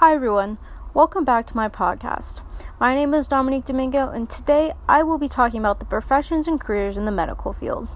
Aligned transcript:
Hi, 0.00 0.14
everyone. 0.14 0.56
Welcome 0.94 1.26
back 1.26 1.46
to 1.48 1.56
my 1.58 1.68
podcast. 1.68 2.40
My 2.80 2.94
name 2.94 3.12
is 3.12 3.28
Dominique 3.28 3.66
Domingo, 3.66 4.08
and 4.08 4.30
today 4.30 4.72
I 4.88 5.02
will 5.02 5.18
be 5.18 5.28
talking 5.28 5.60
about 5.60 5.78
the 5.78 5.84
professions 5.84 6.48
and 6.48 6.58
careers 6.58 6.96
in 6.96 7.04
the 7.04 7.10
medical 7.10 7.52
field. 7.52 7.86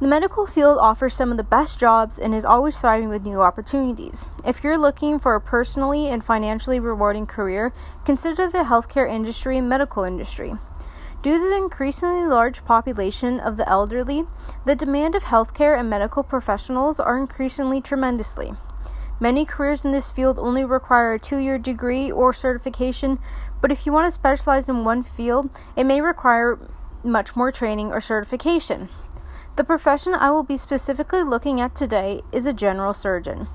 The 0.00 0.08
medical 0.08 0.46
field 0.46 0.78
offers 0.80 1.12
some 1.12 1.30
of 1.30 1.36
the 1.36 1.44
best 1.44 1.78
jobs 1.78 2.18
and 2.18 2.34
is 2.34 2.46
always 2.46 2.80
thriving 2.80 3.10
with 3.10 3.26
new 3.26 3.42
opportunities. 3.42 4.24
If 4.46 4.64
you're 4.64 4.78
looking 4.78 5.18
for 5.18 5.34
a 5.34 5.42
personally 5.42 6.08
and 6.08 6.24
financially 6.24 6.80
rewarding 6.80 7.26
career, 7.26 7.74
consider 8.06 8.48
the 8.48 8.64
healthcare 8.64 9.06
industry 9.06 9.58
and 9.58 9.68
medical 9.68 10.04
industry. 10.04 10.54
Due 11.22 11.38
to 11.38 11.50
the 11.50 11.56
increasingly 11.56 12.26
large 12.26 12.64
population 12.64 13.40
of 13.40 13.58
the 13.58 13.68
elderly, 13.68 14.24
the 14.64 14.74
demand 14.74 15.14
of 15.14 15.24
healthcare 15.24 15.78
and 15.78 15.90
medical 15.90 16.22
professionals 16.22 16.98
are 16.98 17.18
increasingly 17.18 17.82
tremendously. 17.82 18.54
Many 19.20 19.44
careers 19.44 19.84
in 19.84 19.92
this 19.92 20.10
field 20.10 20.38
only 20.38 20.64
require 20.64 21.14
a 21.14 21.18
two 21.18 21.38
year 21.38 21.58
degree 21.58 22.10
or 22.10 22.32
certification, 22.32 23.18
but 23.60 23.70
if 23.70 23.86
you 23.86 23.92
want 23.92 24.06
to 24.06 24.10
specialize 24.10 24.68
in 24.68 24.84
one 24.84 25.02
field, 25.02 25.50
it 25.76 25.84
may 25.84 26.00
require 26.00 26.58
much 27.04 27.36
more 27.36 27.52
training 27.52 27.92
or 27.92 28.00
certification. 28.00 28.88
The 29.56 29.64
profession 29.64 30.14
I 30.14 30.30
will 30.30 30.42
be 30.42 30.56
specifically 30.56 31.22
looking 31.22 31.60
at 31.60 31.76
today 31.76 32.22
is 32.32 32.44
a 32.44 32.52
general 32.52 32.92
surgeon. 32.92 33.46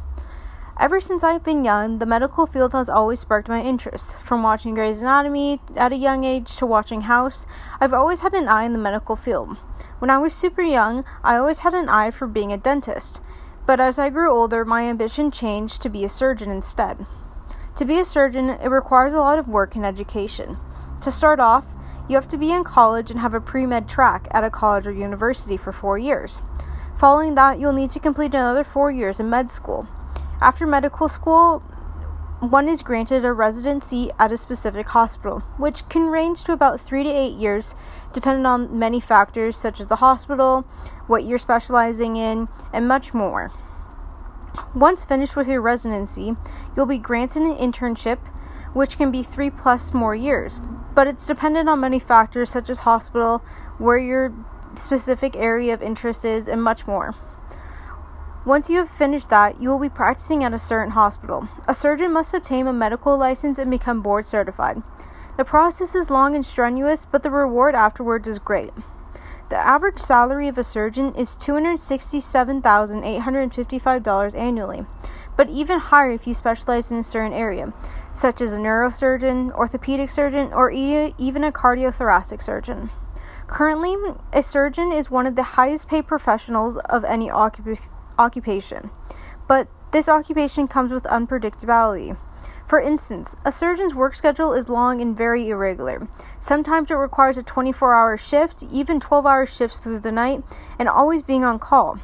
Ever 0.79 1.01
since 1.01 1.25
I've 1.25 1.43
been 1.43 1.65
young, 1.65 1.99
the 1.99 2.05
medical 2.05 2.47
field 2.47 2.71
has 2.71 2.87
always 2.87 3.19
sparked 3.19 3.49
my 3.49 3.61
interest. 3.61 4.15
From 4.19 4.43
watching 4.43 4.73
Grey's 4.73 5.01
Anatomy 5.01 5.59
at 5.75 5.91
a 5.91 5.97
young 5.97 6.23
age 6.23 6.55
to 6.55 6.65
watching 6.65 7.01
House, 7.01 7.45
I've 7.81 7.91
always 7.91 8.21
had 8.21 8.33
an 8.33 8.47
eye 8.47 8.63
in 8.63 8.71
the 8.71 8.79
medical 8.79 9.17
field. 9.17 9.57
When 9.99 10.09
I 10.09 10.19
was 10.19 10.33
super 10.33 10.61
young, 10.61 11.03
I 11.21 11.35
always 11.35 11.59
had 11.59 11.73
an 11.73 11.89
eye 11.89 12.11
for 12.11 12.27
being 12.27 12.53
a 12.53 12.57
dentist. 12.57 13.19
But 13.65 13.79
as 13.79 13.99
I 13.99 14.09
grew 14.09 14.31
older, 14.31 14.65
my 14.65 14.83
ambition 14.83 15.31
changed 15.31 15.81
to 15.81 15.89
be 15.89 16.03
a 16.03 16.09
surgeon 16.09 16.51
instead. 16.51 17.05
To 17.75 17.85
be 17.85 17.99
a 17.99 18.05
surgeon, 18.05 18.49
it 18.49 18.67
requires 18.69 19.13
a 19.13 19.19
lot 19.19 19.39
of 19.39 19.47
work 19.47 19.75
and 19.75 19.85
education. 19.85 20.57
To 21.01 21.11
start 21.11 21.39
off, 21.39 21.65
you 22.09 22.15
have 22.15 22.27
to 22.29 22.37
be 22.37 22.51
in 22.51 22.63
college 22.63 23.11
and 23.11 23.19
have 23.19 23.33
a 23.33 23.39
pre 23.39 23.65
med 23.65 23.87
track 23.87 24.27
at 24.31 24.43
a 24.43 24.49
college 24.49 24.87
or 24.87 24.91
university 24.91 25.55
for 25.55 25.71
four 25.71 25.97
years. 25.97 26.41
Following 26.97 27.35
that, 27.35 27.59
you'll 27.59 27.71
need 27.71 27.91
to 27.91 27.99
complete 27.99 28.33
another 28.33 28.63
four 28.63 28.91
years 28.91 29.19
in 29.19 29.29
med 29.29 29.49
school. 29.49 29.87
After 30.41 30.65
medical 30.65 31.07
school, 31.07 31.63
one 32.39 32.69
is 32.69 32.83
granted 32.83 33.25
a 33.25 33.33
residency 33.33 34.11
at 34.17 34.31
a 34.31 34.37
specific 34.37 34.87
hospital, 34.87 35.39
which 35.57 35.87
can 35.89 36.07
range 36.07 36.45
to 36.45 36.53
about 36.53 36.79
three 36.79 37.03
to 37.03 37.09
eight 37.09 37.35
years, 37.35 37.75
depending 38.13 38.45
on 38.45 38.79
many 38.79 39.01
factors 39.01 39.57
such 39.57 39.81
as 39.81 39.87
the 39.87 39.97
hospital, 39.97 40.61
what 41.07 41.25
you're 41.25 41.37
specializing 41.37 42.15
in, 42.15 42.47
and 42.71 42.87
much 42.87 43.13
more. 43.13 43.51
Once 44.73 45.03
finished 45.03 45.35
with 45.35 45.49
your 45.49 45.61
residency, 45.61 46.33
you'll 46.75 46.85
be 46.85 46.97
granted 46.97 47.43
an 47.43 47.55
internship, 47.57 48.19
which 48.73 48.97
can 48.97 49.11
be 49.11 49.21
three 49.21 49.49
plus 49.49 49.93
more 49.93 50.15
years, 50.15 50.61
but 50.95 51.07
it's 51.07 51.27
dependent 51.27 51.67
on 51.67 51.81
many 51.81 51.99
factors 51.99 52.49
such 52.49 52.69
as 52.69 52.79
hospital, 52.79 53.39
where 53.79 53.97
your 53.97 54.33
specific 54.75 55.35
area 55.35 55.73
of 55.73 55.81
interest 55.81 56.23
is, 56.23 56.47
and 56.47 56.63
much 56.63 56.87
more. 56.87 57.15
Once 58.45 58.69
you 58.69 58.77
have 58.77 58.89
finished 58.89 59.29
that, 59.29 59.61
you 59.61 59.69
will 59.69 59.79
be 59.79 59.89
practicing 59.89 60.45
at 60.45 60.53
a 60.53 60.57
certain 60.57 60.93
hospital. 60.93 61.49
A 61.67 61.75
surgeon 61.75 62.13
must 62.13 62.33
obtain 62.33 62.67
a 62.67 62.73
medical 62.73 63.17
license 63.17 63.59
and 63.59 63.69
become 63.69 64.01
board 64.01 64.25
certified. 64.25 64.81
The 65.37 65.43
process 65.43 65.93
is 65.93 66.09
long 66.09 66.35
and 66.35 66.45
strenuous, 66.45 67.05
but 67.05 67.21
the 67.21 67.29
reward 67.29 67.75
afterwards 67.75 68.29
is 68.29 68.39
great. 68.39 68.71
The 69.49 69.57
average 69.57 69.99
salary 69.99 70.47
of 70.47 70.57
a 70.57 70.63
surgeon 70.63 71.13
is 71.15 71.35
$267,855 71.35 74.35
annually, 74.35 74.85
but 75.35 75.49
even 75.49 75.79
higher 75.79 76.11
if 76.11 76.25
you 76.25 76.33
specialize 76.33 76.91
in 76.91 76.99
a 76.99 77.03
certain 77.03 77.33
area, 77.33 77.73
such 78.13 78.39
as 78.41 78.53
a 78.53 78.57
neurosurgeon, 78.57 79.51
orthopedic 79.53 80.09
surgeon, 80.09 80.53
or 80.53 80.71
even 80.71 81.43
a 81.43 81.51
cardiothoracic 81.51 82.41
surgeon. 82.41 82.89
Currently, 83.47 83.97
a 84.31 84.41
surgeon 84.43 84.93
is 84.93 85.11
one 85.11 85.25
of 85.25 85.35
the 85.35 85.43
highest 85.43 85.89
paid 85.89 86.07
professionals 86.07 86.77
of 86.77 87.03
any 87.03 87.27
occup- 87.29 87.97
occupation, 88.19 88.91
but 89.47 89.67
this 89.91 90.07
occupation 90.07 90.67
comes 90.67 90.91
with 90.91 91.03
unpredictability. 91.05 92.15
For 92.67 92.79
instance, 92.79 93.35
a 93.43 93.51
surgeon's 93.51 93.95
work 93.95 94.13
schedule 94.13 94.53
is 94.53 94.69
long 94.69 95.01
and 95.01 95.17
very 95.17 95.49
irregular. 95.49 96.07
Sometimes 96.39 96.91
it 96.91 96.95
requires 96.95 97.35
a 97.35 97.41
24 97.41 97.95
hour 97.95 98.15
shift, 98.15 98.63
even 98.71 98.99
12 98.99 99.25
hour 99.25 99.47
shifts 99.47 99.79
through 99.79 100.01
the 100.01 100.11
night, 100.11 100.43
and 100.77 100.87
always 100.87 101.23
being 101.23 101.43
on 101.43 101.57
call. 101.57 101.99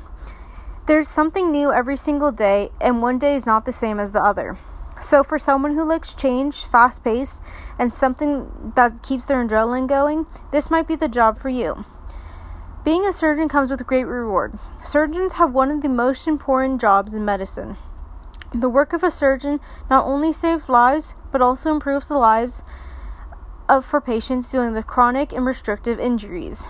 There's 0.88 1.08
something 1.08 1.52
new 1.52 1.72
every 1.72 1.98
single 1.98 2.32
day, 2.32 2.70
and 2.82 3.02
one 3.02 3.20
day 3.20 3.36
is 3.36 3.46
not 3.46 3.66
the 3.66 3.72
same 3.72 4.00
as 4.00 4.12
the 4.12 4.24
other. 4.24 4.58
So, 5.02 5.24
for 5.24 5.38
someone 5.38 5.76
who 5.76 5.84
likes 5.84 6.14
change, 6.14 6.66
fast 6.66 7.03
paced, 7.03 7.42
and 7.78 7.92
something 7.92 8.72
that 8.76 9.03
keeps 9.03 9.26
their 9.26 9.46
adrenaline 9.46 9.88
going, 9.88 10.26
this 10.52 10.72
might 10.72 10.88
be 10.88 10.96
the 10.96 11.08
job 11.08 11.38
for 11.38 11.50
you. 11.50 11.86
Being 12.85 13.03
a 13.03 13.12
surgeon 13.12 13.50
comes 13.50 13.72
with 13.72 13.88
great 13.88 14.03
reward. 14.03 14.59
Surgeons 14.84 15.34
have 15.34 15.51
one 15.51 15.72
of 15.72 15.81
the 15.81 15.90
most 15.90 16.28
important 16.28 16.79
jobs 16.79 17.16
in 17.16 17.25
medicine. 17.25 17.78
The 18.53 18.69
work 18.69 18.94
of 18.94 19.01
a 19.01 19.09
surgeon 19.09 19.59
not 19.90 20.06
only 20.06 20.31
saves 20.31 20.69
lives, 20.69 21.16
but 21.31 21.41
also 21.41 21.72
improves 21.72 22.09
the 22.09 22.19
lives 22.19 22.62
of 23.68 23.84
for 23.84 24.00
patients 24.00 24.51
dealing 24.51 24.73
with 24.73 24.85
chronic 24.85 25.34
and 25.34 25.47
restrictive 25.47 26.00
injuries. 26.00 26.68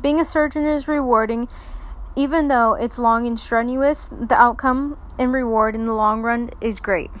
Being 0.00 0.20
a 0.20 0.24
surgeon 0.24 0.66
is 0.66 0.88
rewarding, 0.88 1.46
even 2.16 2.48
though 2.48 2.74
it's 2.74 2.98
long 2.98 3.24
and 3.24 3.38
strenuous, 3.38 4.08
the 4.08 4.34
outcome 4.34 4.98
and 5.16 5.32
reward 5.32 5.76
in 5.76 5.86
the 5.86 5.94
long 5.94 6.22
run 6.22 6.50
is 6.60 6.80
great. 6.80 7.12